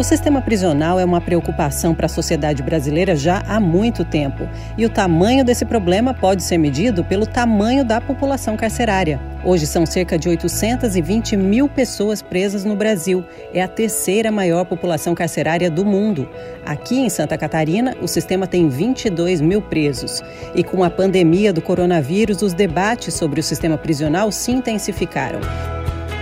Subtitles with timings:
[0.00, 4.48] O sistema prisional é uma preocupação para a sociedade brasileira já há muito tempo.
[4.78, 9.20] E o tamanho desse problema pode ser medido pelo tamanho da população carcerária.
[9.44, 13.22] Hoje são cerca de 820 mil pessoas presas no Brasil.
[13.52, 16.26] É a terceira maior população carcerária do mundo.
[16.64, 20.22] Aqui em Santa Catarina, o sistema tem 22 mil presos.
[20.54, 25.40] E com a pandemia do coronavírus, os debates sobre o sistema prisional se intensificaram.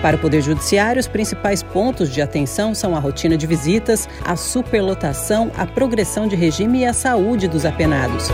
[0.03, 4.37] Para o Poder Judiciário, os principais pontos de atenção são a rotina de visitas, a
[4.37, 8.29] superlotação, a progressão de regime e a saúde dos apenados.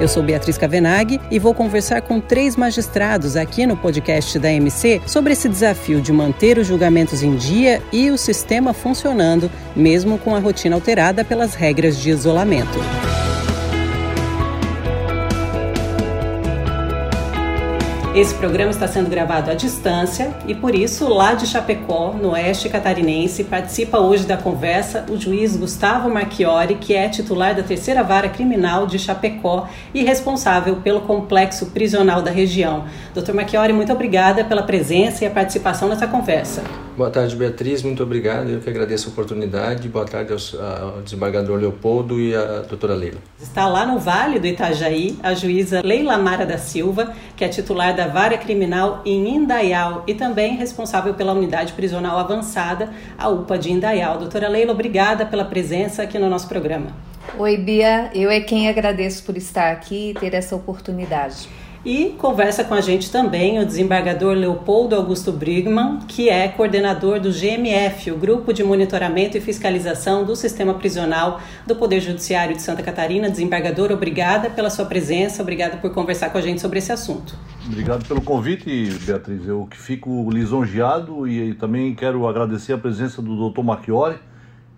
[0.00, 5.00] Eu sou Beatriz Cavenaghi e vou conversar com três magistrados aqui no podcast da MC
[5.06, 10.34] sobre esse desafio de manter os julgamentos em dia e o sistema funcionando, mesmo com
[10.34, 12.78] a rotina alterada pelas regras de isolamento.
[18.14, 22.68] Esse programa está sendo gravado à distância e, por isso, lá de Chapecó, no oeste
[22.68, 28.28] catarinense, participa hoje da conversa o juiz Gustavo Marchiori, que é titular da terceira vara
[28.28, 32.84] criminal de Chapecó e responsável pelo complexo prisional da região.
[33.12, 36.62] Doutor Marchiori, muito obrigada pela presença e a participação nessa conversa.
[36.96, 37.82] Boa tarde, Beatriz.
[37.82, 38.50] Muito obrigado.
[38.50, 39.88] Eu que agradeço a oportunidade.
[39.88, 43.18] Boa tarde ao, desembargador Leopoldo e à doutora Leila.
[43.42, 47.96] Está lá no Vale do Itajaí a juíza Leila Mara da Silva, que é titular
[47.96, 53.72] da Vara Criminal em Indaial e também responsável pela Unidade Prisional Avançada, a UPA de
[53.72, 54.18] Indaial.
[54.18, 56.92] Doutora Leila, obrigada pela presença aqui no nosso programa.
[57.36, 58.08] Oi, Bia.
[58.14, 61.48] Eu é quem agradeço por estar aqui e ter essa oportunidade.
[61.84, 67.30] E conversa com a gente também o desembargador Leopoldo Augusto Brigman, que é coordenador do
[67.30, 72.82] GMF, o Grupo de Monitoramento e Fiscalização do Sistema Prisional do Poder Judiciário de Santa
[72.82, 73.28] Catarina.
[73.28, 77.36] Desembargador, obrigada pela sua presença, obrigada por conversar com a gente sobre esse assunto.
[77.66, 79.46] Obrigado pelo convite, Beatriz.
[79.46, 83.62] Eu que fico lisonjeado e também quero agradecer a presença do Dr.
[83.62, 84.16] Marchiori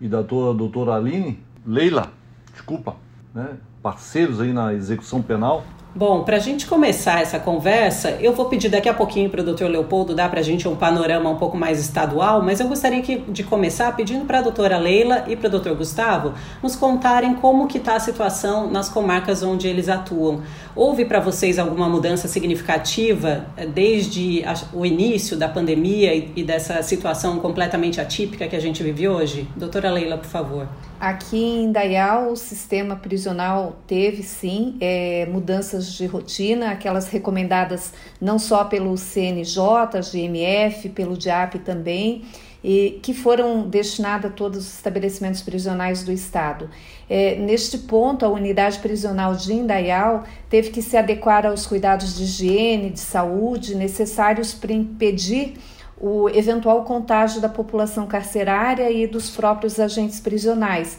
[0.01, 2.11] e da doutora Aline, Leila,
[2.51, 2.97] desculpa,
[3.33, 3.51] né?
[3.87, 5.63] Parceiros aí na execução penal
[5.97, 9.43] Bom, para a gente começar essa conversa, eu vou pedir daqui a pouquinho para o
[9.43, 9.63] Dr.
[9.63, 13.17] Leopoldo dar para a gente um panorama um pouco mais estadual, mas eu gostaria que,
[13.17, 15.71] de começar pedindo para a doutora Leila e para o Dr.
[15.71, 20.43] Gustavo nos contarem como que está a situação nas comarcas onde eles atuam.
[20.75, 27.39] Houve para vocês alguma mudança significativa eh, desde o início da pandemia e dessa situação
[27.39, 29.49] completamente atípica que a gente vive hoje?
[29.55, 30.67] Doutora Leila, por favor.
[30.99, 38.39] Aqui em Dayal, o sistema prisional teve sim é, mudanças de rotina, aquelas recomendadas não
[38.39, 42.23] só pelo CNJ, GMF, pelo DIAP também,
[42.63, 46.69] e que foram destinadas a todos os estabelecimentos prisionais do Estado.
[47.09, 52.23] É, neste ponto, a unidade prisional de Indaial teve que se adequar aos cuidados de
[52.23, 55.53] higiene, de saúde necessários para impedir
[55.99, 60.97] o eventual contágio da população carcerária e dos próprios agentes prisionais.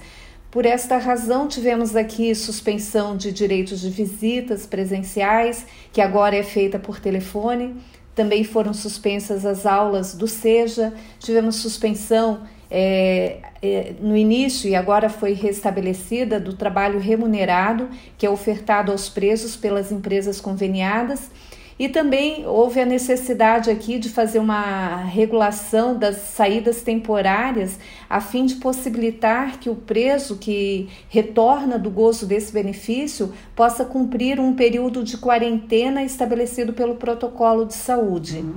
[0.51, 6.79] Por esta razão, tivemos aqui suspensão de direitos de visitas presenciais, que agora é feita
[6.79, 7.77] por telefone.
[8.15, 15.11] Também foram suspensas as aulas do SEJA, tivemos suspensão é, é, no início e agora
[15.11, 21.31] foi restabelecida do trabalho remunerado, que é ofertado aos presos pelas empresas conveniadas
[21.79, 27.79] e também houve a necessidade aqui de fazer uma regulação das saídas temporárias,
[28.11, 34.41] a fim de possibilitar que o preso que retorna do gozo desse benefício possa cumprir
[34.41, 38.39] um período de quarentena estabelecido pelo protocolo de saúde.
[38.39, 38.55] Uhum.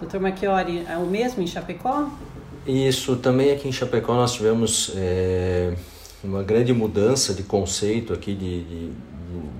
[0.00, 2.08] Doutor Machiori, é o mesmo em Chapecó?
[2.66, 5.74] Isso, também aqui em Chapecó nós tivemos é,
[6.24, 8.92] uma grande mudança de conceito aqui de, de,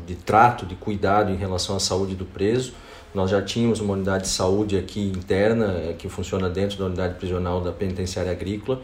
[0.06, 2.72] de trato, de cuidado em relação à saúde do preso.
[3.14, 7.14] Nós já tínhamos uma unidade de saúde aqui interna, eh, que funciona dentro da unidade
[7.14, 8.80] prisional da penitenciária agrícola,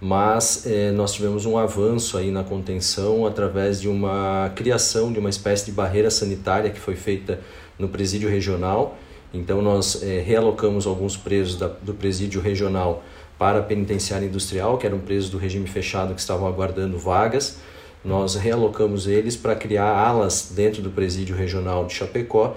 [0.00, 5.28] mas eh, nós tivemos um avanço aí na contenção através de uma criação de uma
[5.28, 7.40] espécie de barreira sanitária que foi feita
[7.78, 8.96] no presídio regional.
[9.32, 13.02] Então nós eh, realocamos alguns presos da, do presídio regional
[13.38, 17.58] para a penitenciária industrial, que eram presos do regime fechado que estavam aguardando vagas.
[18.02, 22.56] Nós realocamos eles para criar alas dentro do presídio regional de Chapecó,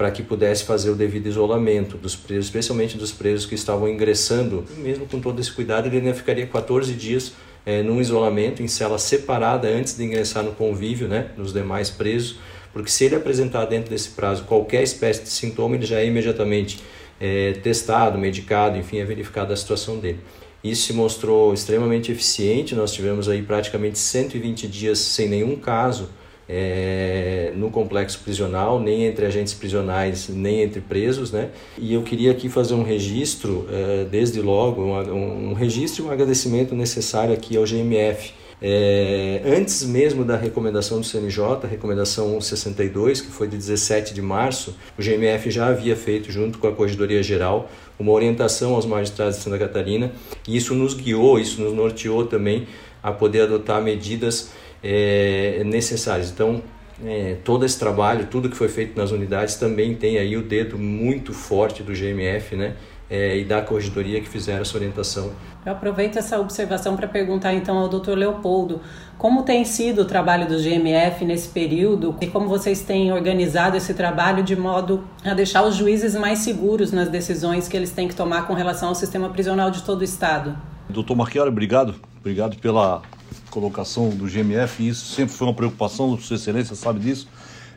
[0.00, 4.64] para que pudesse fazer o devido isolamento dos presos, especialmente dos presos que estavam ingressando.
[4.78, 7.34] Mesmo com todo esse cuidado, ele ainda ficaria 14 dias
[7.66, 12.38] é, num isolamento, em cela separada, antes de ingressar no convívio né, dos demais presos,
[12.72, 16.82] porque se ele apresentar dentro desse prazo qualquer espécie de sintoma, ele já é imediatamente
[17.20, 20.20] é, testado, medicado, enfim, é verificada a situação dele.
[20.64, 26.08] Isso se mostrou extremamente eficiente, nós tivemos aí praticamente 120 dias sem nenhum caso
[26.52, 31.50] é, no complexo prisional, nem entre agentes prisionais, nem entre presos, né?
[31.78, 36.10] E eu queria aqui fazer um registro, é, desde logo, um, um registro e um
[36.10, 38.32] agradecimento necessário aqui ao GMF,
[38.62, 44.76] é, antes mesmo da recomendação do CNJ, recomendação 62, que foi de 17 de março,
[44.98, 49.42] o GMF já havia feito, junto com a Corregedoria Geral, uma orientação aos magistrados de
[49.42, 50.12] Santa Catarina,
[50.46, 52.66] e isso nos guiou, isso nos norteou também
[53.02, 54.52] a poder adotar medidas
[54.82, 56.30] é, necessárias.
[56.30, 56.62] Então,
[57.04, 60.78] é, todo esse trabalho, tudo que foi feito nas unidades também tem aí o dedo
[60.78, 62.74] muito forte do GMF, né?
[63.08, 65.32] É, e da corregedoria que fizeram essa orientação.
[65.66, 68.12] Eu aproveito essa observação para perguntar então ao Dr.
[68.12, 68.80] Leopoldo
[69.18, 73.92] como tem sido o trabalho do GMF nesse período e como vocês têm organizado esse
[73.94, 78.14] trabalho de modo a deixar os juízes mais seguros nas decisões que eles têm que
[78.14, 80.56] tomar com relação ao sistema prisional de todo o Estado.
[80.88, 82.09] Doutor Marchiori, obrigado.
[82.20, 83.02] Obrigado pela
[83.50, 87.26] colocação do GMF, isso sempre foi uma preocupação, Sua Excelência sabe disso.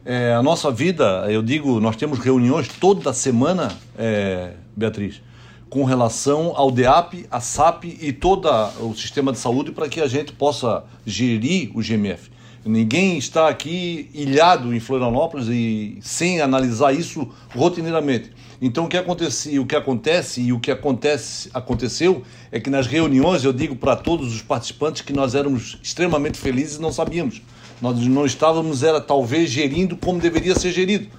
[0.05, 5.21] É, a nossa vida, eu digo, nós temos reuniões toda semana, é, Beatriz,
[5.69, 8.49] com relação ao DEAP, a SAP e todo
[8.81, 12.29] o sistema de saúde para que a gente possa gerir o GMF.
[12.65, 18.31] Ninguém está aqui ilhado em Florianópolis e sem analisar isso rotineiramente.
[18.65, 22.87] Então o que acontece, o que acontece e o que acontece aconteceu é que nas
[22.87, 27.41] reuniões eu digo para todos os participantes que nós éramos extremamente felizes e não sabíamos.
[27.81, 31.09] Nós não estávamos era talvez gerindo como deveria ser gerido.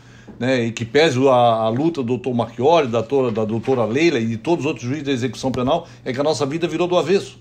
[0.41, 4.27] Né, e que pese a, a luta do doutor Marchiori, da, da doutora Leila e
[4.27, 6.97] de todos os outros juízes da execução penal, é que a nossa vida virou do
[6.97, 7.39] avesso.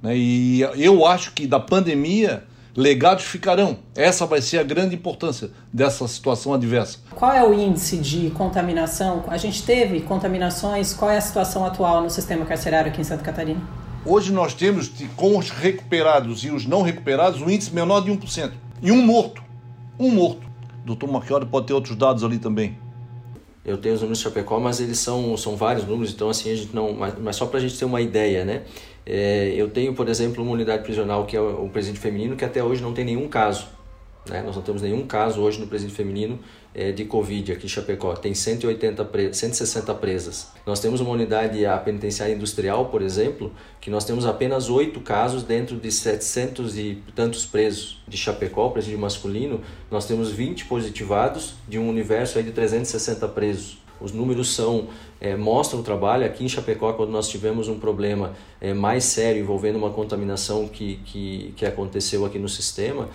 [0.00, 2.44] Né, e eu acho que da pandemia
[2.76, 3.78] legados ficarão.
[3.94, 6.98] Essa vai ser a grande importância dessa situação adversa.
[7.14, 9.24] Qual é o índice de contaminação?
[9.28, 13.22] A gente teve contaminações, qual é a situação atual no sistema carcerário aqui em Santa
[13.22, 13.60] Catarina?
[14.04, 18.52] Hoje nós temos, com os recuperados e os não recuperados, um índice menor de 1%.
[18.82, 19.42] E um morto.
[19.98, 20.48] Um morto.
[20.84, 22.78] Doutor Marchiori pode ter outros dados ali também.
[23.62, 26.56] Eu tenho os números de Chapecó, mas eles são, são vários números, então assim a
[26.56, 26.94] gente não.
[26.94, 28.62] Mas, mas só para a gente ter uma ideia, né?
[29.06, 32.62] É, eu tenho, por exemplo, uma unidade prisional que é o presídio feminino, que até
[32.62, 33.68] hoje não tem nenhum caso.
[34.28, 34.42] Né?
[34.42, 36.38] Nós não temos nenhum caso hoje no presídio feminino
[36.74, 38.14] é, de Covid aqui em Chapecó.
[38.14, 40.48] Tem 180 pre 160 presas.
[40.66, 45.42] Nós temos uma unidade a penitenciária industrial, por exemplo, que nós temos apenas oito casos
[45.42, 49.60] dentro de 700 e tantos presos de Chapecó, presídio masculino.
[49.90, 53.78] Nós temos 20 positivados de um universo aí de 360 presos.
[54.00, 54.88] Os números são
[55.20, 56.24] é, mostram o trabalho.
[56.24, 60.96] Aqui em Chapecó, quando nós tivemos um problema é, mais sério envolvendo uma contaminação que,
[61.04, 63.08] que, que aconteceu aqui no sistema,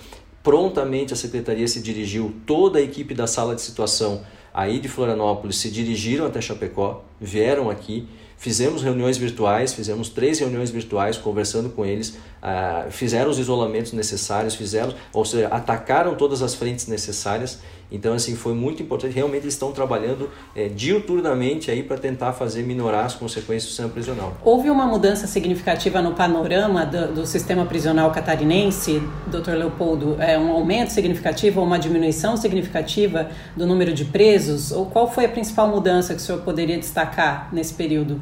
[0.44, 4.22] prontamente a secretaria se dirigiu, toda a equipe da sala de situação
[4.54, 10.70] aí de Florianópolis se dirigiram até Chapecó, vieram aqui, fizemos reuniões virtuais, fizemos três reuniões
[10.70, 16.54] virtuais conversando com eles, uh, fizeram os isolamentos necessários, fizeram, ou seja, atacaram todas as
[16.54, 17.60] frentes necessárias
[17.92, 19.14] então, assim, foi muito importante.
[19.14, 23.90] Realmente eles estão trabalhando é, diuturnamente aí para tentar fazer minorar as consequências do sistema
[23.90, 24.36] prisional.
[24.44, 30.18] Houve uma mudança significativa no panorama do, do sistema prisional catarinense, doutor Leopoldo?
[30.20, 34.72] É um aumento significativo ou uma diminuição significativa do número de presos?
[34.72, 38.20] Ou qual foi a principal mudança que o senhor poderia destacar nesse período?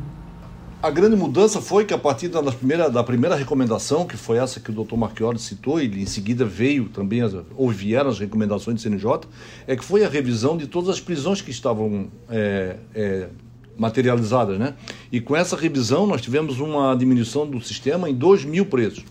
[0.83, 4.59] A grande mudança foi que a partir da primeira, da primeira recomendação, que foi essa
[4.59, 4.97] que o Dr.
[4.97, 9.21] Marchiori citou, e em seguida veio também, as, ou vieram as recomendações do CNJ,
[9.65, 13.29] é que foi a revisão de todas as prisões que estavam é, é,
[13.77, 14.59] materializadas.
[14.59, 14.73] Né?
[15.09, 19.05] E com essa revisão nós tivemos uma diminuição do sistema em 2 mil presos.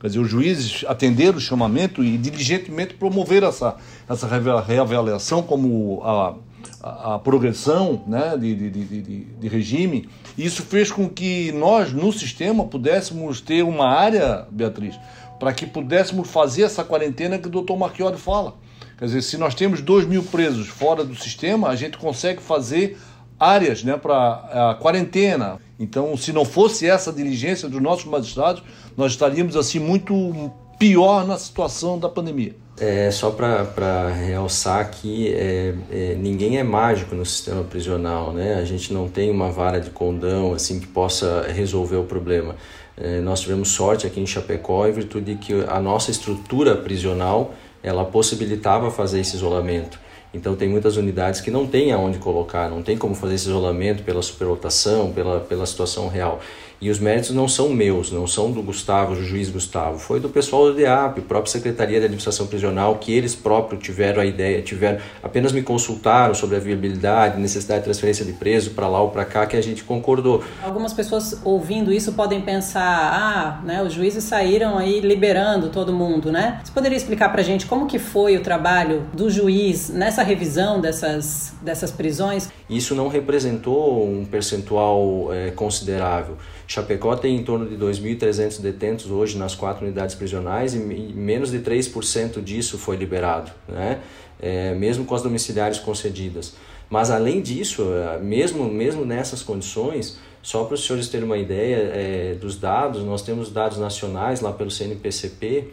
[0.00, 3.74] Quer dizer, os juízes atenderam o chamamento e diligentemente promoveram essa,
[4.08, 6.36] essa reavaliação como a
[6.82, 10.08] a, a progressão né, de, de, de, de, regime.
[10.36, 14.98] Isso fez com que nós, no sistema, pudéssemos ter uma área, Beatriz,
[15.38, 18.54] para que pudéssemos fazer essa quarentena que o doutor Marchiori fala.
[18.98, 22.96] Quer dizer, se nós temos 2 mil presos fora do sistema, a gente consegue fazer
[23.38, 25.58] áreas né, para a quarentena.
[25.78, 28.62] Então, se não fosse essa diligência dos nossos magistrados,
[28.96, 32.56] nós estaríamos assim muito pior na situação da pandemia.
[32.78, 38.56] É, só para realçar que é, é, ninguém é mágico no sistema prisional, né?
[38.56, 42.54] A gente não tem uma vara de condão assim que possa resolver o problema.
[42.94, 47.54] É, nós tivemos sorte aqui em Chapecó em virtude de que a nossa estrutura prisional
[47.82, 49.98] ela possibilitava fazer esse isolamento.
[50.32, 54.02] Então tem muitas unidades que não tem aonde colocar, não tem como fazer esse isolamento
[54.02, 56.40] pela superlotação, pela, pela situação real.
[56.78, 60.28] E os méritos não são meus, não são do Gustavo, do juiz Gustavo, foi do
[60.28, 64.98] pessoal do DEAP, própria Secretaria de Administração Prisional, que eles próprios tiveram a ideia, tiveram
[65.22, 69.24] apenas me consultaram sobre a viabilidade, necessidade de transferência de preso para lá ou para
[69.24, 70.44] cá, que a gente concordou.
[70.62, 76.30] Algumas pessoas ouvindo isso podem pensar, ah, né, os juízes saíram aí liberando todo mundo,
[76.30, 76.60] né?
[76.62, 80.80] Você poderia explicar para a gente como que foi o trabalho do juiz nessa revisão
[80.80, 82.48] dessas, dessas prisões?
[82.68, 86.36] Isso não representou um percentual é, considerável.
[86.66, 91.58] Chapecó tem em torno de 2.300 detentos hoje nas quatro unidades prisionais e menos de
[91.60, 94.00] 3% disso foi liberado, né?
[94.40, 96.54] É, mesmo com as domiciliares concedidas.
[96.90, 101.76] Mas além disso, é, mesmo, mesmo nessas condições, só para os senhores terem uma ideia
[101.76, 105.68] é, dos dados, nós temos dados nacionais lá pelo CNPCP,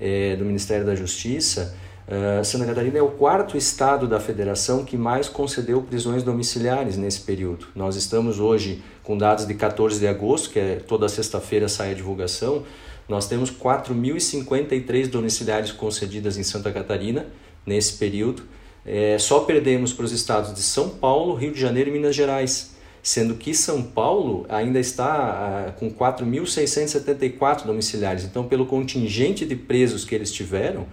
[0.00, 1.74] é, do Ministério da Justiça,
[2.08, 7.20] Uh, Santa Catarina é o quarto estado da federação que mais concedeu prisões domiciliares nesse
[7.20, 7.66] período.
[7.76, 11.94] Nós estamos hoje com dados de 14 de agosto, que é toda sexta-feira sai a
[11.94, 12.64] divulgação.
[13.06, 17.26] Nós temos 4.053 domiciliares concedidas em Santa Catarina
[17.66, 18.42] nesse período.
[18.86, 22.74] É, só perdemos para os estados de São Paulo, Rio de Janeiro e Minas Gerais,
[23.02, 28.24] sendo que São Paulo ainda está uh, com 4.674 domiciliares.
[28.24, 30.86] Então, pelo contingente de presos que eles tiveram,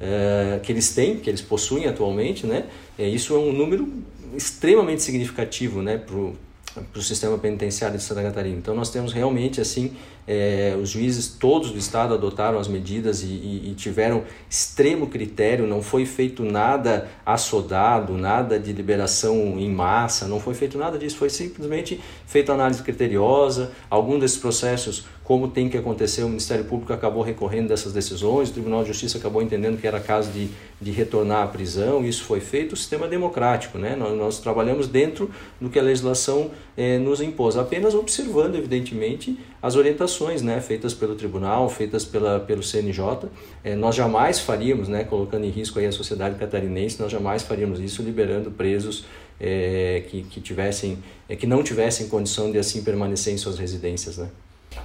[0.00, 2.64] é, que eles têm, que eles possuem atualmente, né?
[2.98, 3.88] É, isso é um número
[4.36, 8.56] extremamente significativo né, para o sistema penitenciário de Santa Catarina.
[8.56, 9.92] Então nós temos realmente assim
[10.26, 15.66] é, os juízes todos do estado adotaram as medidas e, e, e, tiveram extremo critério,
[15.66, 21.16] não foi feito nada assodado, nada de liberação em massa, não foi feito nada disso,
[21.16, 23.72] foi simplesmente feita análise criteriosa.
[23.90, 28.52] Algum desses processos, como tem que acontecer, o Ministério Público acabou recorrendo dessas decisões, o
[28.52, 30.48] Tribunal de Justiça acabou entendendo que era caso de,
[30.80, 33.94] de retornar à prisão, isso foi feito, o sistema democrático, né?
[33.94, 39.76] nós, nós trabalhamos dentro do que a legislação é, nos impôs, apenas observando, evidentemente, as
[39.76, 43.30] orientações né, feitas pelo tribunal, feitas pela, pelo CNJ.
[43.64, 47.80] É, nós jamais faríamos, né, colocando em risco aí a sociedade catarinense, nós jamais faríamos
[47.80, 49.06] isso liberando presos
[49.40, 54.18] é, que, que, tivessem, é, que não tivessem condição de assim permanecer em suas residências.
[54.18, 54.28] Né?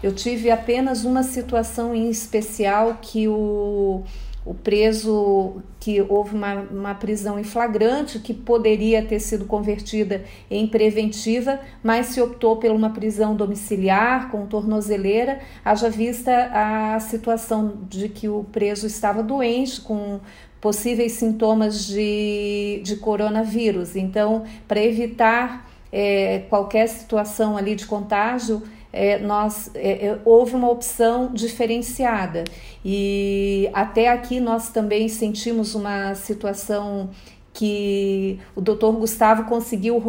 [0.01, 4.05] Eu tive apenas uma situação em especial que o
[4.45, 10.65] o preso que houve uma, uma prisão em flagrante que poderia ter sido convertida em
[10.65, 18.09] preventiva, mas se optou por uma prisão domiciliar com tornozeleira, haja vista a situação de
[18.09, 20.19] que o preso estava doente com
[20.61, 23.95] possíveis sintomas de, de coronavírus.
[23.95, 30.69] Então, para evitar é, qualquer situação ali de contágio, é, nós é, é, houve uma
[30.69, 32.43] opção diferenciada.
[32.83, 37.09] E até aqui nós também sentimos uma situação
[37.53, 40.01] que o doutor Gustavo conseguiu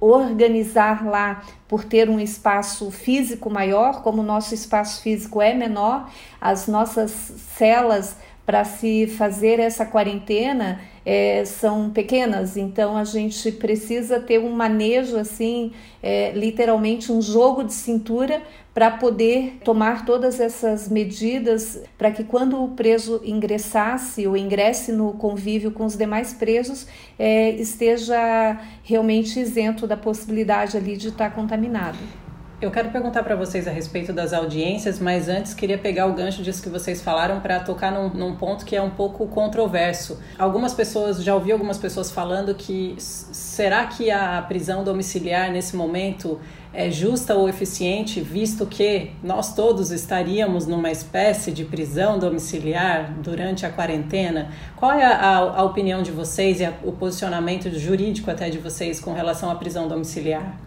[0.00, 6.10] organizar lá por ter um espaço físico maior, como o nosso espaço físico é menor,
[6.40, 14.20] as nossas celas para se fazer essa quarentena é, são pequenas, então a gente precisa
[14.20, 18.40] ter um manejo assim, é, literalmente um jogo de cintura
[18.72, 25.12] para poder tomar todas essas medidas para que quando o preso ingressasse ou ingresse no
[25.14, 26.86] convívio com os demais presos
[27.18, 32.25] é, esteja realmente isento da possibilidade ali de estar contaminado.
[32.58, 36.42] Eu quero perguntar para vocês a respeito das audiências, mas antes queria pegar o gancho
[36.42, 40.18] disso que vocês falaram para tocar num, num, ponto que é um pouco controverso.
[40.38, 46.40] Algumas pessoas, já ouvi algumas pessoas falando que será que a prisão domiciliar nesse momento
[46.72, 53.66] é justa ou eficiente, visto que nós todos estaríamos numa espécie de prisão domiciliar durante
[53.66, 54.50] a quarentena?
[54.76, 58.98] Qual é a, a, opinião de vocês e a, o posicionamento jurídico até de vocês
[58.98, 60.65] com relação à prisão domiciliar?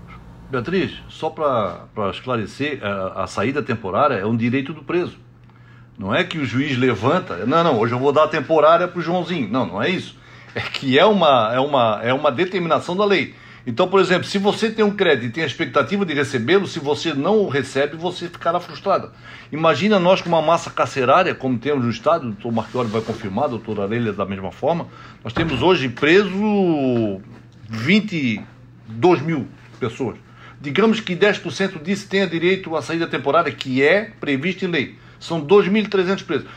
[0.49, 5.17] Beatriz, só para esclarecer, a, a, saída temporária é um direito do preso.
[5.97, 8.97] Não é que o juiz levanta, não, não, hoje eu vou dar a temporária para
[8.97, 9.47] o Joãozinho.
[9.47, 10.17] Não, não é isso.
[10.55, 13.35] É que é uma, é, uma, é uma determinação da lei.
[13.67, 16.79] Então, por exemplo, se você tem um crédito e tem a expectativa de recebê-lo, se
[16.79, 19.11] você não o recebe, você ficará frustrado.
[19.51, 23.45] Imagina nós com uma massa carcerária, como temos no Estado, o doutor Marchiori vai confirmar,
[23.45, 24.87] a doutora Arelia da mesma forma,
[25.23, 27.21] nós temos hoje preso
[27.69, 29.47] 22 mil
[29.79, 30.17] pessoas.
[30.61, 34.95] Digamos que 10% disso tenha direito à saída temporária, que é previsto em lei.
[35.17, 36.47] São 2.300 presos.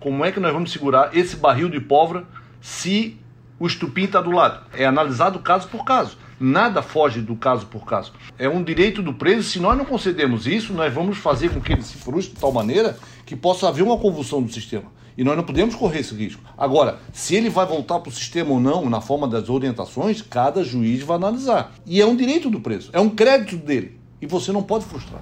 [0.00, 2.24] Como é que nós vamos segurar esse barril de pólvora
[2.60, 3.16] se
[3.60, 4.66] o estupim está do lado?
[4.72, 6.18] É analisado caso por caso.
[6.40, 8.12] Nada foge do caso por caso.
[8.36, 9.48] É um direito do preso.
[9.48, 12.50] Se nós não concedemos isso, nós vamos fazer com que ele se frustre de tal
[12.50, 14.90] maneira que possa haver uma convulsão do sistema.
[15.16, 16.42] E nós não podemos correr esse risco.
[16.56, 20.64] Agora, se ele vai voltar para o sistema ou não, na forma das orientações, cada
[20.64, 21.72] juiz vai analisar.
[21.86, 23.98] E é um direito do preso, é um crédito dele.
[24.20, 25.20] E você não pode frustrar.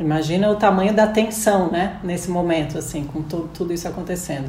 [0.00, 4.48] Imagina o tamanho da tensão, né, nesse momento, assim, com tudo, tudo isso acontecendo.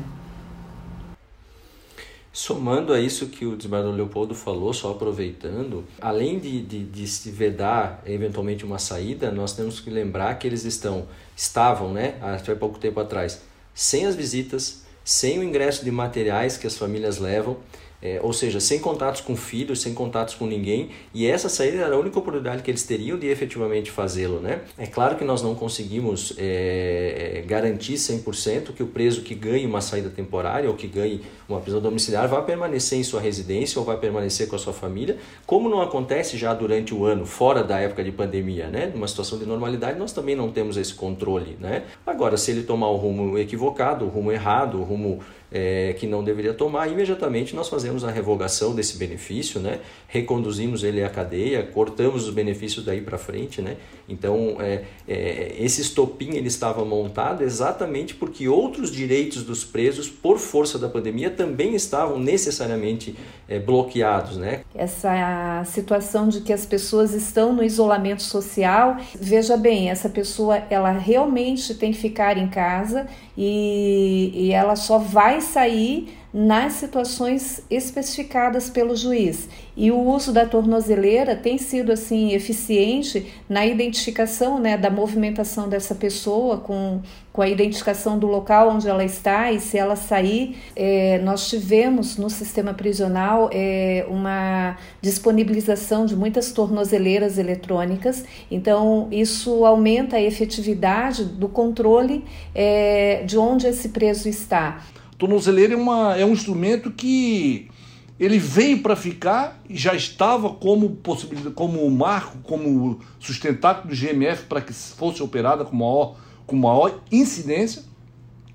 [2.32, 7.32] Somando a isso que o desembargador Leopoldo falou, só aproveitando, além de, de, de, se
[7.32, 12.78] vedar eventualmente uma saída, nós temos que lembrar que eles estão, estavam, né, até pouco
[12.78, 13.42] tempo atrás,
[13.80, 17.58] sem as visitas, sem o ingresso de materiais que as famílias levam,
[18.02, 21.96] é, ou seja, sem contatos com filhos, sem contatos com ninguém, e essa saída era
[21.96, 24.40] a única oportunidade que eles teriam de efetivamente fazê-lo.
[24.40, 24.62] Né?
[24.78, 29.66] É claro que nós não conseguimos é, é garantir 100% que o preso que ganhe
[29.66, 33.86] uma saída temporária ou que ganhe uma prisão domiciliar vá permanecer em sua residência ou
[33.86, 37.80] vai permanecer com a sua família, como não acontece já durante o ano, fora da
[37.80, 38.92] época de pandemia, né?
[38.94, 41.58] numa situação de normalidade, nós também não temos esse controle.
[41.60, 41.84] Né?
[42.06, 45.20] Agora, se ele tomar o rumo equivocado, o rumo errado, o rumo
[45.52, 49.80] é, que não deveria tomar, imediatamente nós fazemos a revogação desse benefício, né?
[50.08, 53.62] reconduzimos ele à cadeia, cortamos os benefícios daí para frente.
[53.62, 53.78] Né?
[54.10, 60.38] Então, é, é, esse estopim ele estava montado exatamente porque outros direitos dos presos, por
[60.38, 63.16] força da pandemia, também estavam necessariamente
[63.48, 64.38] é, bloqueados.
[64.38, 64.62] Né?
[64.74, 70.92] Essa situação de que as pessoas estão no isolamento social, veja bem, essa pessoa ela
[70.92, 78.70] realmente tem que ficar em casa e, e ela só vai sair nas situações especificadas
[78.70, 79.50] pelo juiz.
[79.76, 85.96] E o uso da tornozeleira tem sido assim eficiente na identificação né, da movimentação dessa
[85.96, 87.02] pessoa com,
[87.34, 90.58] com a identificação do local onde ela está e se ela sair.
[90.76, 99.66] É, nós tivemos no sistema prisional é, uma disponibilização de muitas tornozeleiras eletrônicas, então isso
[99.66, 104.84] aumenta a efetividade do controle é, de onde esse preso está
[105.20, 107.70] tornozeleira é, uma, é um instrumento que
[108.18, 114.46] ele veio para ficar e já estava como possibilidade, como marco, como sustentáculo do GMF
[114.46, 116.16] para que fosse operada com maior,
[116.48, 117.84] com maior incidência.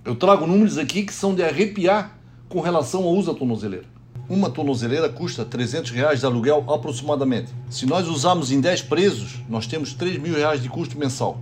[0.04, 2.18] Eu trago números aqui que são de arrepiar
[2.49, 3.87] com relação ao uso da tornozeleira.
[4.26, 7.52] Uma tornozeleira custa 300 reais de aluguel aproximadamente.
[7.68, 11.38] Se nós usarmos em 10 presos, nós temos 3 mil reais de custo mensal.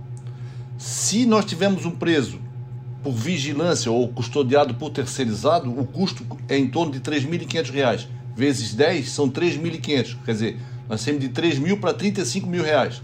[0.77, 2.39] Se nós tivermos um preso
[3.03, 8.07] por vigilância ou custodiado por terceirizado, o custo é em torno de R$ 3.500.
[8.35, 10.17] Vezes 10 são 3.500.
[10.23, 13.01] Quer dizer, nós temos de 3 mil para 35 mil reais.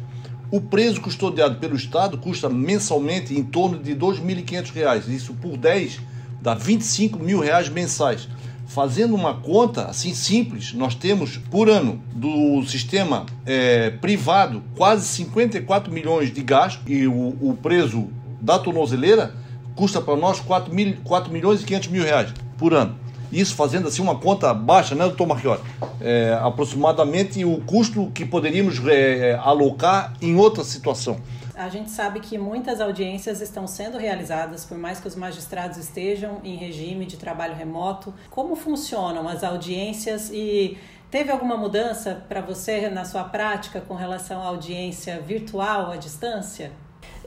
[0.49, 5.07] O preso custodiado pelo Estado custa mensalmente em torno de R$ 2.500.
[5.09, 5.99] Isso por 10
[6.41, 8.27] dá 25 mil reais mensais.
[8.65, 15.91] Fazendo uma conta assim simples, nós temos por ano do sistema é, privado quase 54
[15.91, 18.09] milhões de gasto e o, o preso
[18.39, 19.33] da tornozeleira
[19.79, 22.99] custa para nós 4, mil, 4 milhões e 500 mil reais por ano.
[23.31, 25.61] Isso fazendo assim uma conta baixa, né, doutor Marchiori?
[26.01, 31.21] É, aproximadamente o custo que poderíamos é, alocar em outra situação.
[31.55, 36.41] A gente sabe que muitas audiências estão sendo realizadas, por mais que os magistrados estejam
[36.43, 38.13] em regime de trabalho remoto.
[38.29, 40.77] Como funcionam as audiências e
[41.09, 46.73] teve alguma mudança para você na sua prática com relação à audiência virtual à distância?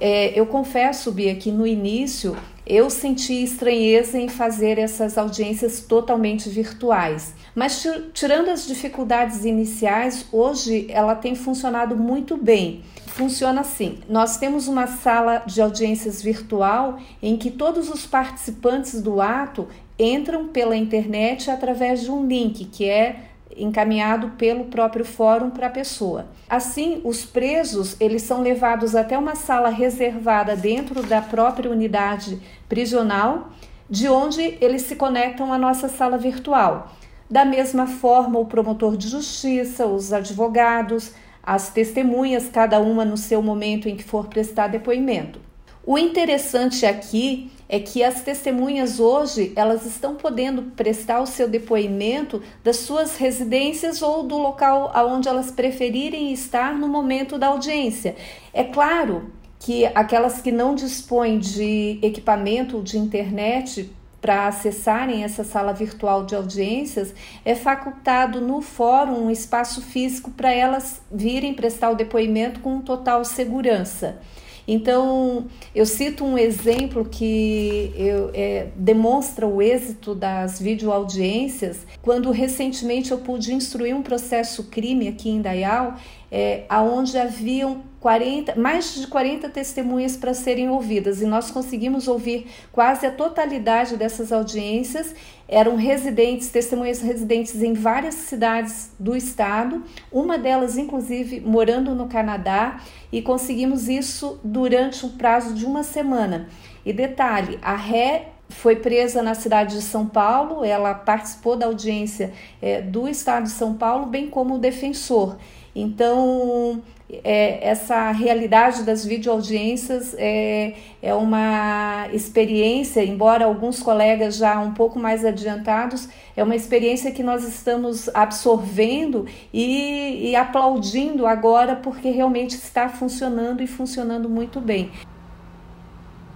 [0.01, 6.49] É, eu confesso, Bia, que no início eu senti estranheza em fazer essas audiências totalmente
[6.49, 7.35] virtuais.
[7.55, 12.83] Mas tirando as dificuldades iniciais, hoje ela tem funcionado muito bem.
[13.07, 19.21] Funciona assim: nós temos uma sala de audiências virtual em que todos os participantes do
[19.21, 19.69] ato
[19.99, 25.71] entram pela internet através de um link que é encaminhado pelo próprio fórum para a
[25.71, 26.27] pessoa.
[26.49, 33.51] Assim, os presos eles são levados até uma sala reservada dentro da própria unidade prisional,
[33.89, 36.93] de onde eles se conectam à nossa sala virtual.
[37.31, 41.13] Da mesma forma, o promotor de justiça, os advogados,
[41.43, 45.41] as testemunhas, cada uma no seu momento em que for prestar depoimento.
[45.85, 52.43] O interessante aqui é que as testemunhas hoje elas estão podendo prestar o seu depoimento
[52.63, 58.15] das suas residências ou do local aonde elas preferirem estar no momento da audiência.
[58.53, 65.73] É claro que aquelas que não dispõem de equipamento de internet para acessarem essa sala
[65.73, 71.97] virtual de audiências, é facultado no fórum um espaço físico para elas virem prestar o
[71.97, 74.21] depoimento com total segurança.
[74.67, 83.11] Então, eu cito um exemplo que eu, é, demonstra o êxito das videoaudiências, quando recentemente
[83.11, 85.97] eu pude instruir um processo crime aqui em Dayal,
[86.31, 92.49] é, onde haviam 40, mais de 40 testemunhas para serem ouvidas e nós conseguimos ouvir
[92.73, 95.15] quase a totalidade dessas audiências.
[95.55, 102.81] Eram residentes, testemunhas residentes em várias cidades do estado, uma delas, inclusive, morando no Canadá,
[103.13, 106.49] e conseguimos isso durante um prazo de uma semana.
[106.87, 112.33] E detalhe: a ré foi presa na cidade de São Paulo, ela participou da audiência
[112.63, 115.37] é, do estado de São Paulo, bem como o defensor.
[115.77, 116.83] Então,
[117.25, 124.99] é, essa realidade das videoaudiências é, é uma experiência, embora alguns colegas já um pouco
[124.99, 132.53] mais adiantados, é uma experiência que nós estamos absorvendo e, e aplaudindo agora porque realmente
[132.57, 134.91] está funcionando e funcionando muito bem.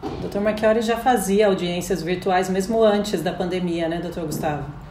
[0.02, 4.85] O doutor Marchiori já fazia audiências virtuais mesmo antes da pandemia, né, doutor Gustavo?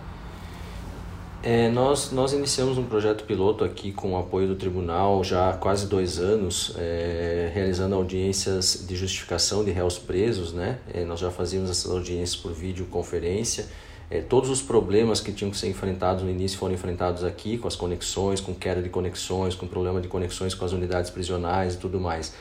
[1.48, 5.54] É, nós, nós iniciamos um projeto piloto aqui com o apoio do tribunal já há
[5.54, 10.54] quase dois anos, é, realizando audiências de justificação de réus presos.
[10.54, 10.80] Né?
[10.92, 13.68] É, nós já fazíamos essas audiências por videoconferência.
[14.10, 17.68] É, todos os problemas que tinham que ser enfrentados no início foram enfrentados aqui, com
[17.68, 21.78] as conexões, com queda de conexões, com problema de conexões com as unidades prisionais e
[21.78, 22.34] tudo mais.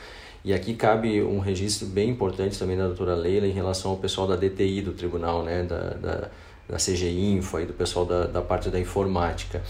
[0.43, 4.25] E aqui cabe um registro bem importante também da doutora Leila em relação ao pessoal
[4.25, 5.61] da DTI do tribunal, né?
[5.61, 6.31] da, da
[6.67, 9.61] da CG Info, e do pessoal da, da parte da informática,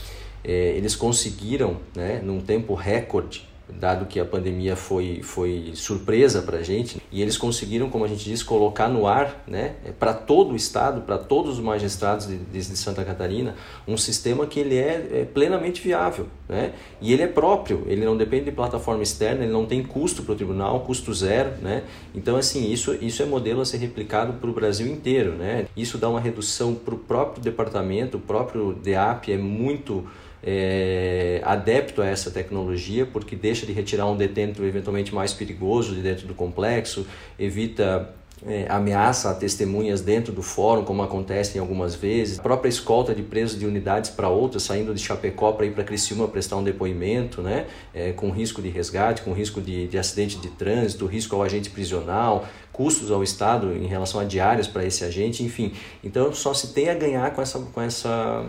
[0.44, 6.58] é, eles conseguiram, né, num tempo recorde, dado que a pandemia foi, foi surpresa para
[6.58, 10.54] a gente, e eles conseguiram, como a gente diz, colocar no ar, né, para todo
[10.54, 13.56] o Estado, para todos os magistrados de, de, Santa Catarina,
[13.88, 18.16] um sistema que ele é, é, plenamente viável, né, e ele é próprio, ele não
[18.16, 22.36] depende de plataforma externa, ele não tem custo para o tribunal, custo zero, né, então
[22.36, 26.10] assim, isso, isso é modelo a ser replicado para o Brasil inteiro, né, isso dá
[26.10, 30.06] uma redução para o próprio departamento, o próprio DEAP é muito
[30.46, 36.02] é, adepto a essa tecnologia, porque deixa de retirar um detento eventualmente mais perigoso de
[36.02, 37.08] dentro do complexo,
[37.40, 38.14] evita
[38.46, 43.16] é, ameaça a testemunhas dentro do fórum, como acontece em algumas vezes, a própria escolta
[43.16, 46.64] de presos de unidades para outras, saindo de Chapecó para ir para Criciúma prestar um
[46.64, 51.36] depoimento, né, é, com risco de resgate, com risco de, de acidente de trânsito, risco
[51.36, 55.72] ao agente prisional, custos ao Estado em relação a diárias para esse agente, enfim.
[56.04, 58.46] Então só se tem a ganhar com essa, com essa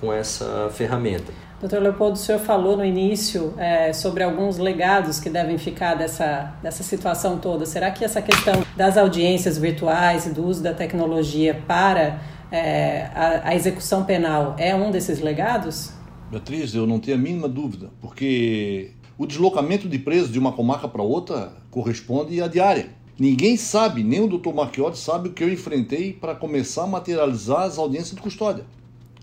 [0.00, 1.32] com essa ferramenta.
[1.60, 6.54] Doutor Leopoldo, o senhor falou no início é, sobre alguns legados que devem ficar dessa,
[6.62, 7.66] dessa situação toda.
[7.66, 12.20] Será que essa questão das audiências virtuais e do uso da tecnologia para
[12.52, 15.92] é, a, a execução penal é um desses legados?
[16.30, 20.86] Beatriz, eu não tenho a mínima dúvida, porque o deslocamento de presos de uma comarca
[20.86, 22.90] para outra corresponde à diária.
[23.18, 27.62] Ninguém sabe, nem o doutor Marchiotti sabe o que eu enfrentei para começar a materializar
[27.62, 28.64] as audiências de custódia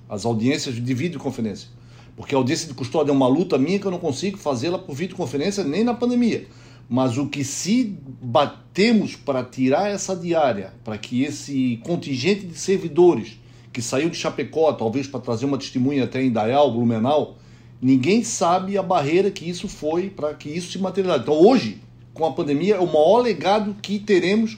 [0.10, 1.70] as audiências de videoconferência.
[2.16, 4.96] Porque a audiência de custódia é uma luta minha que eu não consigo fazê-la por
[4.96, 6.48] videoconferência nem na pandemia.
[6.88, 13.40] Mas o que se batemos para tirar essa diária, para que esse contingente de servidores
[13.74, 17.38] que saiu de Chapecó, talvez para trazer uma testemunha até em Dayal, Blumenau,
[17.82, 21.24] ninguém sabe a barreira que isso foi para que isso se materialize.
[21.24, 21.82] Então hoje,
[22.14, 24.58] com a pandemia, é o maior legado que teremos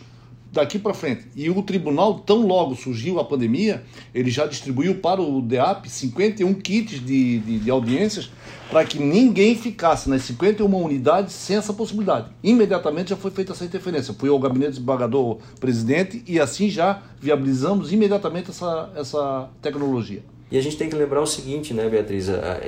[0.58, 1.26] daqui para frente.
[1.36, 6.54] E o tribunal, tão logo surgiu a pandemia, ele já distribuiu para o DEAP 51
[6.56, 8.30] kits de, de, de audiências
[8.70, 12.30] para que ninguém ficasse nas 51 unidades sem essa possibilidade.
[12.44, 14.14] Imediatamente já foi feita essa interferência.
[14.14, 20.24] Fui ao gabinete desembargador presidente e assim já viabilizamos imediatamente essa, essa tecnologia.
[20.50, 22.28] E a gente tem que lembrar o seguinte, né, Beatriz?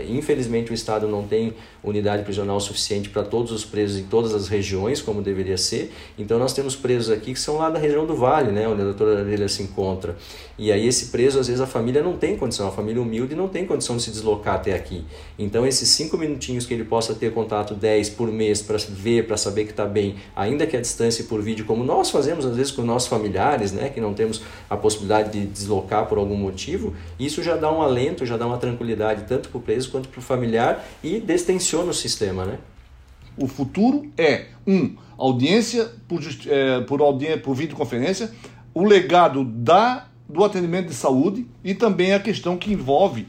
[0.10, 4.50] Infelizmente o Estado não tem unidade prisional suficiente para todos os presos em todas as
[4.50, 5.94] regiões, como deveria ser.
[6.18, 8.84] Então nós temos presos aqui que são lá da região do Vale, né, onde a
[8.84, 10.18] doutora Arelia se encontra.
[10.58, 13.48] E aí esse preso, às vezes, a família não tem condição, a família humilde não
[13.48, 15.06] tem condição de se deslocar até aqui.
[15.38, 19.38] Então esses cinco minutinhos que ele possa ter contato 10 por mês para ver, para
[19.38, 22.74] saber que está bem, ainda que a distância por vídeo, como nós fazemos às vezes
[22.74, 27.42] com nossos familiares, né, que não temos a possibilidade de deslocar por algum motivo, isso
[27.42, 30.19] já dá dá um alento, já dá uma tranquilidade tanto para o preso quanto para
[30.19, 32.58] o familiar e destensiona o sistema, né?
[33.38, 38.32] O futuro é um audiência por, é, por, audiência, por videoconferência,
[38.73, 43.27] o legado da, do atendimento de saúde e também a questão que envolve,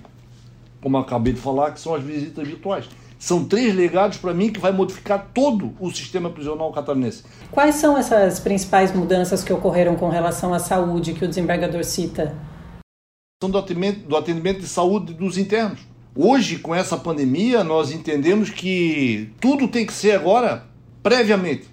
[0.81, 2.89] como eu acabei de falar, que são as visitas virtuais.
[3.19, 7.23] São três legados para mim que vai modificar todo o sistema prisional catarinense.
[7.51, 12.35] Quais são essas principais mudanças que ocorreram com relação à saúde que o desembargador cita?
[13.49, 15.81] Do atendimento, do atendimento de saúde dos internos.
[16.15, 20.67] Hoje, com essa pandemia, nós entendemos que tudo tem que ser agora
[21.03, 21.67] previamente,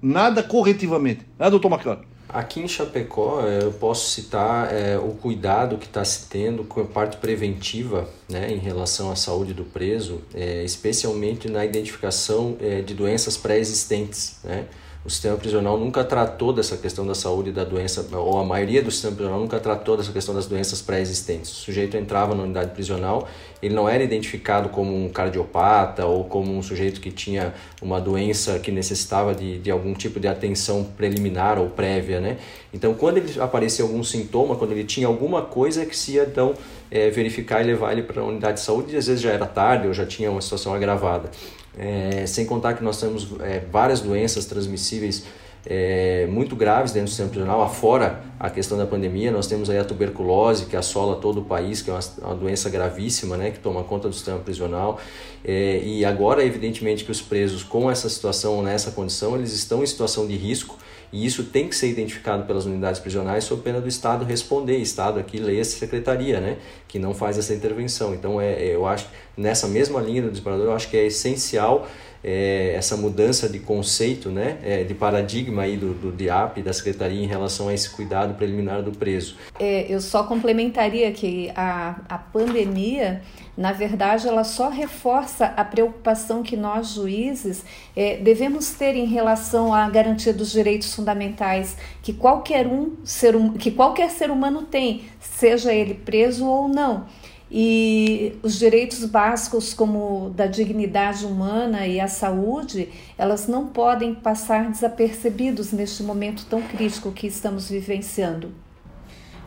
[0.00, 1.26] nada corretivamente.
[1.38, 2.00] Né, doutor Marcelo?
[2.26, 6.80] Aqui em Chapecó, eh, eu posso citar é, o cuidado que está se tendo com
[6.80, 12.80] a parte preventiva né, em relação à saúde do preso, é, especialmente na identificação é,
[12.80, 14.38] de doenças pré-existentes.
[14.44, 14.66] Né?
[15.02, 18.90] O sistema prisional nunca tratou dessa questão da saúde da doença, ou a maioria do
[18.90, 21.50] sistema prisional nunca tratou dessa questão das doenças pré-existentes.
[21.52, 23.26] O sujeito entrava na unidade prisional,
[23.62, 28.58] ele não era identificado como um cardiopata ou como um sujeito que tinha uma doença
[28.58, 32.36] que necessitava de, de algum tipo de atenção preliminar ou prévia, né?
[32.70, 36.52] Então, quando ele aparecia algum sintoma, quando ele tinha alguma coisa que se ia então
[36.90, 39.46] é, verificar e levar ele para a unidade de saúde, e às vezes já era
[39.46, 41.30] tarde ou já tinha uma situação agravada.
[41.78, 45.24] É, sem contar que nós temos é, várias doenças transmissíveis
[45.66, 49.78] é, muito graves dentro do sistema prisional, afora a questão da pandemia, nós temos aí
[49.78, 53.58] a tuberculose que assola todo o país, que é uma, uma doença gravíssima, né, que
[53.58, 54.98] toma conta do sistema prisional,
[55.44, 59.86] é, e agora evidentemente que os presos com essa situação, nessa condição, eles estão em
[59.86, 60.78] situação de risco,
[61.12, 64.76] e isso tem que ser identificado pelas unidades prisionais sob pena do Estado responder.
[64.76, 66.58] Estado aqui, lê a secretaria, né?
[66.90, 68.12] Que não faz essa intervenção.
[68.14, 71.86] Então, é, é eu acho, nessa mesma linha do disparador, eu acho que é essencial
[72.22, 77.22] é, essa mudança de conceito, né, é, de paradigma aí do, do DIAP, da Secretaria,
[77.22, 79.36] em relação a esse cuidado preliminar do preso.
[79.58, 83.22] É, eu só complementaria que a, a pandemia,
[83.56, 87.64] na verdade, ela só reforça a preocupação que nós, juízes,
[87.96, 93.52] é, devemos ter em relação à garantia dos direitos fundamentais que qualquer, um ser, um,
[93.52, 97.06] que qualquer ser humano tem, seja ele preso ou não.
[97.52, 104.70] E os direitos básicos, como da dignidade humana e a saúde, elas não podem passar
[104.70, 108.52] desapercebidos neste momento tão crítico que estamos vivenciando.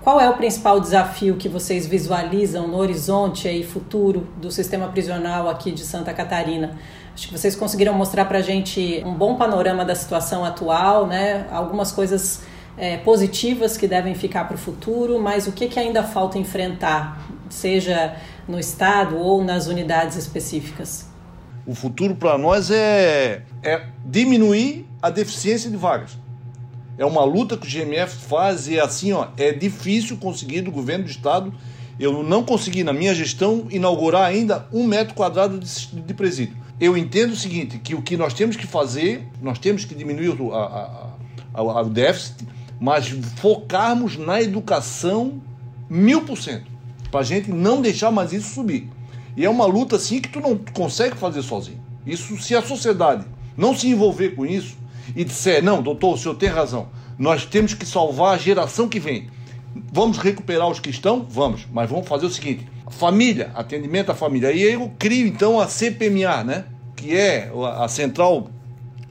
[0.04, 5.48] Qual é o principal desafio que vocês visualizam no horizonte e futuro do sistema prisional
[5.48, 6.78] aqui de Santa Catarina?
[7.13, 11.47] Acho que vocês conseguiram mostrar para a gente um bom panorama da situação atual, né?
[11.52, 12.41] algumas coisas
[12.76, 17.23] é, positivas que devem ficar para o futuro, mas o que, que ainda falta enfrentar
[17.49, 18.15] seja
[18.47, 21.08] no estado ou nas unidades específicas?
[21.67, 26.17] O futuro para nós é, é diminuir a deficiência de vagas.
[26.97, 30.71] É uma luta que o GMF faz e é assim, ó, é difícil conseguir do
[30.71, 31.54] governo do estado.
[31.99, 36.62] Eu não consegui, na minha gestão, inaugurar ainda um metro quadrado de, de presídio.
[36.84, 40.32] Eu entendo o seguinte, que o que nós temos que fazer, nós temos que diminuir
[40.32, 41.13] o, a,
[41.54, 42.46] a, a, o déficit,
[42.78, 45.41] mas focarmos na educação
[45.89, 46.69] mil por cento
[47.10, 48.89] para a gente não deixar mais isso subir.
[49.38, 51.80] E é uma luta assim que tu não consegue fazer sozinho.
[52.06, 53.24] Isso, se a sociedade
[53.56, 54.76] não se envolver com isso
[55.15, 59.00] e disser, não, doutor, o senhor tem razão, nós temos que salvar a geração que
[59.00, 59.30] vem.
[59.89, 61.26] Vamos recuperar os que estão?
[61.30, 64.52] Vamos, mas vamos fazer o seguinte: família, atendimento à família.
[64.52, 66.65] E eu crio então a CPMA, né?
[67.04, 68.48] Que é a central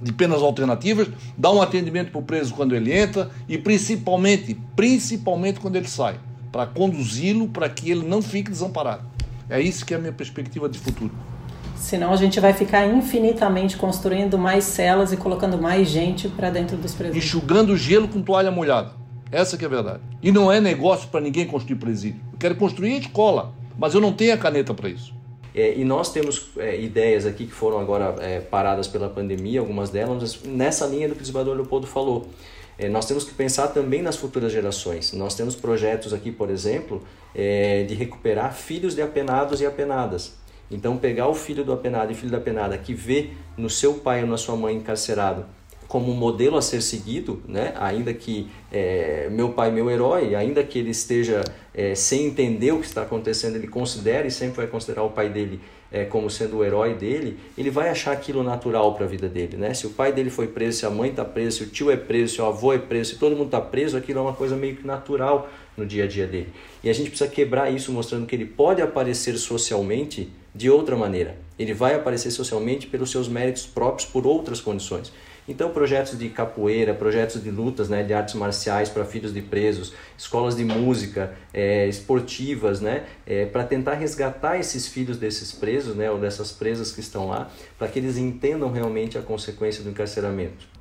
[0.01, 5.61] de penas alternativas, dá um atendimento para o preso quando ele entra e principalmente, principalmente
[5.61, 6.19] quando ele sai
[6.51, 9.03] para conduzi-lo para que ele não fique desamparado.
[9.47, 11.13] É isso que é a minha perspectiva de futuro.
[11.77, 16.79] Senão a gente vai ficar infinitamente construindo mais celas e colocando mais gente para dentro
[16.79, 17.23] dos presídios.
[17.23, 18.93] Enxugando o gelo com toalha molhada.
[19.31, 20.01] Essa que é a verdade.
[20.23, 22.23] E não é negócio para ninguém construir presídio.
[22.33, 25.13] Eu quero construir escola, mas eu não tenho a caneta para isso.
[25.55, 29.91] É, e nós temos é, ideias aqui que foram agora é, paradas pela pandemia, algumas
[29.91, 32.29] delas, nessa linha do que o desembargador Leopoldo falou.
[32.79, 35.13] É, nós temos que pensar também nas futuras gerações.
[35.13, 37.03] Nós temos projetos aqui, por exemplo,
[37.35, 40.35] é, de recuperar filhos de apenados e apenadas.
[40.71, 44.23] Então, pegar o filho do apenado e filho da apenada que vê no seu pai
[44.23, 45.45] ou na sua mãe encarcerado
[45.93, 47.75] como modelo a ser seguido, né?
[47.79, 52.79] ainda que é, meu pai meu herói, ainda que ele esteja é, sem entender o
[52.79, 55.61] que está acontecendo, ele considere e sempre vai considerar o pai dele
[55.93, 59.59] é, como sendo o herói dele, ele vai achar aquilo natural para a vida dele.
[59.59, 59.75] Né?
[59.75, 61.97] Se o pai dele foi preso, se a mãe está presa, se o tio é
[61.99, 64.57] preso, se o avô é preso, se todo mundo está preso, aquilo é uma coisa
[64.57, 66.49] meio que natural no dia a dia dele.
[66.83, 71.37] E a gente precisa quebrar isso mostrando que ele pode aparecer socialmente de outra maneira.
[71.59, 75.13] Ele vai aparecer socialmente pelos seus méritos próprios, por outras condições.
[75.49, 79.93] Então, projetos de capoeira, projetos de lutas, né, de artes marciais para filhos de presos,
[80.17, 86.11] escolas de música, é, esportivas, né, é, para tentar resgatar esses filhos desses presos, né,
[86.11, 90.73] ou dessas presas que estão lá, para que eles entendam realmente a consequência do encarceramento.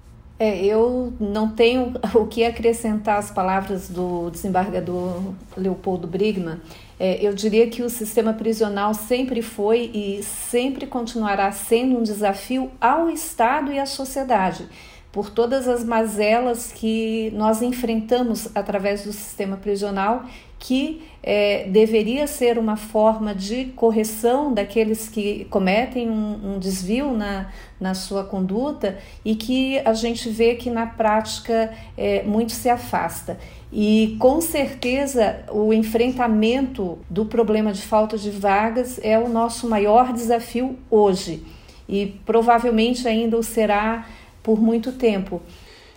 [0.41, 5.21] É, eu não tenho o que acrescentar às palavras do desembargador
[5.55, 6.59] Leopoldo Brigman.
[7.03, 12.69] É, eu diria que o sistema prisional sempre foi e sempre continuará sendo um desafio
[12.79, 14.69] ao Estado e à sociedade.
[15.11, 20.23] Por todas as mazelas que nós enfrentamos através do sistema prisional,
[20.57, 27.49] que é, deveria ser uma forma de correção daqueles que cometem um, um, desvio na,
[27.79, 33.37] na sua conduta e que a gente vê que na prática é, muito se afasta.
[33.73, 40.13] E com certeza o enfrentamento do problema de falta de vagas é o nosso maior
[40.13, 41.43] desafio hoje
[41.91, 44.07] e provavelmente ainda o será
[44.43, 45.41] por muito tempo.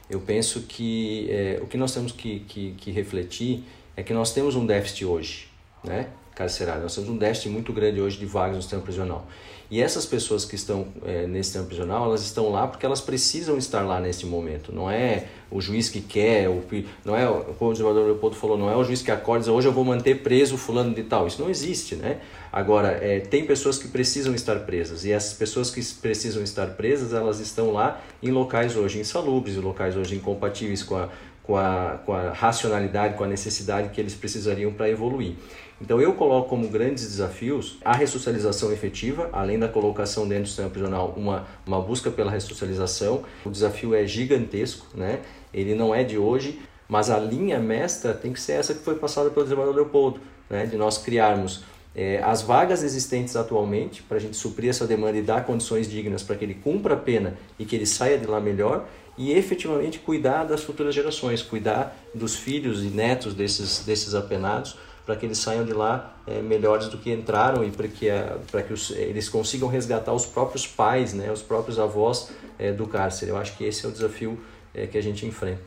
[0.09, 3.64] Eu penso que é, o que nós temos que, que, que, refletir
[3.96, 5.48] é que nós temos um déficit hoje,
[5.83, 6.82] né, carcerário.
[6.82, 9.26] Nós temos um déficit muito grande hoje de vagas no sistema prisional.
[9.70, 13.56] E essas pessoas que estão é, nesse sistema prisional, elas estão lá porque elas precisam
[13.56, 14.72] estar lá nesse momento.
[14.72, 16.62] Não é o juiz que quer, o,
[17.04, 17.26] não é,
[17.58, 19.72] como o desembargador Leopoldo falou, não é o juiz que acorda e diz, hoje eu
[19.72, 21.26] vou manter preso fulano de tal.
[21.26, 22.20] Isso não existe, né?
[22.52, 27.12] Agora, é, tem pessoas que precisam estar presas e essas pessoas que precisam estar presas,
[27.12, 31.08] elas estão lá em locais hoje insalubres, em locais hoje incompatíveis com a,
[31.42, 35.34] com a, com a racionalidade, com a necessidade que eles precisariam para evoluir.
[35.80, 40.70] Então eu coloco como grandes desafios a ressocialização efetiva, além da colocação dentro do sistema
[40.70, 43.24] prisional, uma, uma busca pela ressocialização.
[43.44, 45.20] O desafio é gigantesco, né?
[45.52, 48.94] ele não é de hoje, mas a linha mestra tem que ser essa que foi
[48.94, 50.66] passada pelo desembargador Leopoldo, né?
[50.66, 55.22] de nós criarmos é, as vagas existentes atualmente, para a gente suprir essa demanda e
[55.22, 58.40] dar condições dignas para que ele cumpra a pena e que ele saia de lá
[58.40, 64.76] melhor, e efetivamente cuidar das futuras gerações, cuidar dos filhos e netos desses, desses apenados,
[65.04, 68.06] para que eles saiam de lá é, melhores do que entraram e para que,
[68.50, 72.86] para que os, eles consigam resgatar os próprios pais, né, os próprios avós é, do
[72.86, 73.30] cárcere.
[73.30, 74.38] Eu acho que esse é o desafio
[74.74, 75.62] é, que a gente enfrenta.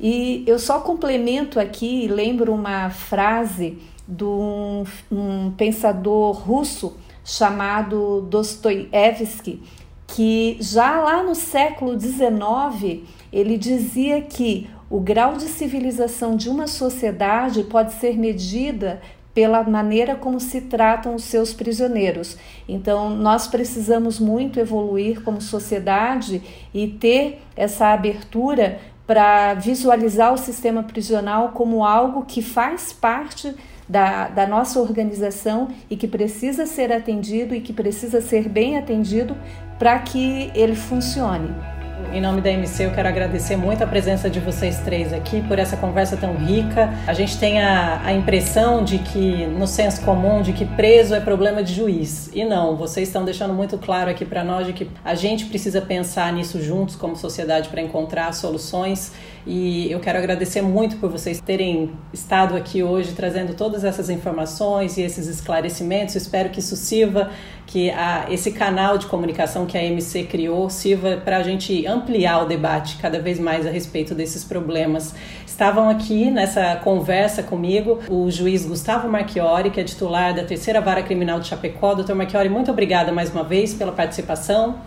[0.00, 9.62] E eu só complemento aqui, lembro uma frase de um, um pensador russo chamado Dostoiévski,
[10.06, 16.66] que já lá no século XIX ele dizia que o grau de civilização de uma
[16.66, 19.00] sociedade pode ser medida
[19.34, 22.36] pela maneira como se tratam os seus prisioneiros.
[22.68, 26.42] Então, nós precisamos muito evoluir como sociedade
[26.74, 33.54] e ter essa abertura para visualizar o sistema prisional como algo que faz parte
[33.88, 39.36] da, da nossa organização e que precisa ser atendido e que precisa ser bem atendido
[39.78, 41.77] para que ele funcione.
[42.12, 45.58] Em nome da MC, eu quero agradecer muito a presença de vocês três aqui por
[45.58, 46.88] essa conversa tão rica.
[47.06, 51.20] A gente tem a, a impressão de que, no senso comum, de que preso é
[51.20, 52.30] problema de juiz.
[52.32, 55.82] E não, vocês estão deixando muito claro aqui para nós de que a gente precisa
[55.82, 59.12] pensar nisso juntos como sociedade para encontrar soluções
[59.50, 64.98] e eu quero agradecer muito por vocês terem estado aqui hoje trazendo todas essas informações
[64.98, 66.14] e esses esclarecimentos.
[66.16, 67.30] Espero que isso sirva,
[67.66, 72.44] que a, esse canal de comunicação que a MC criou sirva para a gente ampliar
[72.44, 75.14] o debate cada vez mais a respeito desses problemas.
[75.46, 81.02] Estavam aqui nessa conversa comigo o juiz Gustavo Marchiori, que é titular da terceira vara
[81.02, 81.94] criminal de Chapecó.
[81.94, 84.78] Doutor Marchiori, muito obrigada mais uma vez pela participação.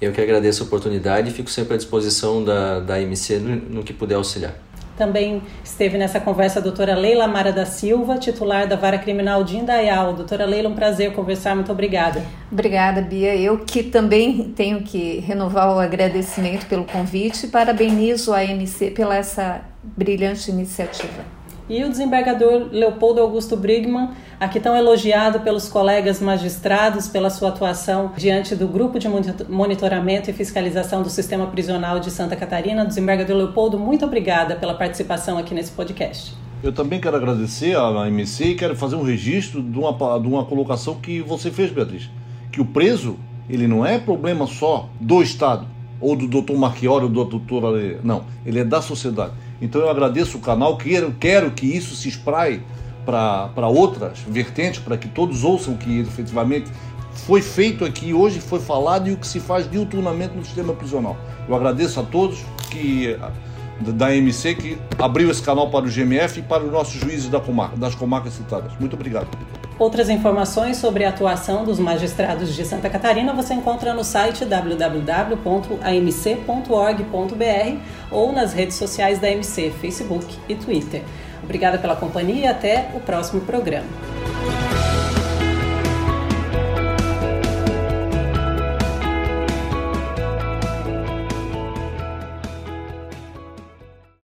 [0.00, 3.82] Eu que agradeço a oportunidade e fico sempre à disposição da, da MC no, no
[3.82, 4.54] que puder auxiliar.
[4.98, 9.56] Também esteve nessa conversa a doutora Leila Mara da Silva, titular da Vara Criminal de
[9.56, 10.12] Indaial.
[10.12, 12.20] Doutora Leila, um prazer conversar, muito obrigada.
[12.50, 13.36] Obrigada, Bia.
[13.36, 19.16] Eu que também tenho que renovar o agradecimento pelo convite e parabenizo a MC pela
[19.16, 19.60] essa
[19.96, 21.37] brilhante iniciativa.
[21.68, 24.08] E o desembargador Leopoldo Augusto Brigman,
[24.40, 29.06] aqui tão elogiado pelos colegas magistrados pela sua atuação diante do Grupo de
[29.46, 32.86] Monitoramento e Fiscalização do Sistema Prisional de Santa Catarina.
[32.86, 36.34] Desembargador Leopoldo, muito obrigada pela participação aqui nesse podcast.
[36.62, 40.46] Eu também quero agradecer à MC e quero fazer um registro de uma, de uma
[40.46, 42.08] colocação que você fez, Beatriz.
[42.50, 45.66] Que o preso, ele não é problema só do Estado,
[46.00, 47.78] ou do doutor Marchiori, ou do doutor...
[48.02, 52.08] Não, ele é da sociedade então eu agradeço o canal, quero, quero que isso se
[52.08, 52.62] espraie
[53.04, 56.70] para outras vertentes, para que todos ouçam que efetivamente
[57.26, 61.16] foi feito aqui hoje, foi falado e o que se faz diuturnamente no sistema prisional.
[61.48, 62.38] Eu agradeço a todos
[62.70, 63.18] que
[63.80, 67.40] da MC que abriu esse canal para o GMF e para os nossos juízes da
[67.40, 68.72] comarca, das comarcas citadas.
[68.78, 69.28] Muito obrigado.
[69.78, 75.36] Outras informações sobre a atuação dos magistrados de Santa Catarina você encontra no site www.amc.org.br
[78.10, 81.04] ou nas redes sociais da MC, Facebook e Twitter.
[81.44, 83.86] Obrigada pela companhia e até o próximo programa.